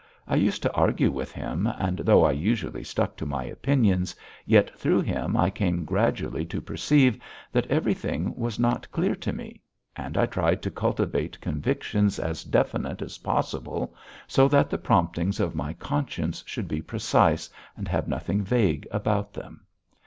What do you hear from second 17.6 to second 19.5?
and have nothing vague about